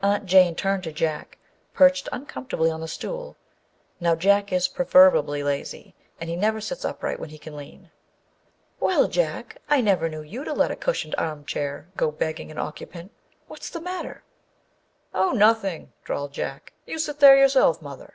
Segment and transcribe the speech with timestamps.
[0.00, 1.36] Aunt Jane turned to Jack,
[1.74, 3.36] perched uncomfortably on the stool.
[4.00, 7.90] (Now Jack is proverbially lazy: he never sits upright when he can lean.)
[8.80, 9.58] "Well, Jack!
[9.68, 13.12] I never knew you to let a cushioned armchair go begging an occupant.
[13.48, 14.24] What's the matter?""
[15.14, 18.14] Oh, nothing," drawled Jack." You sit there yourself, mother."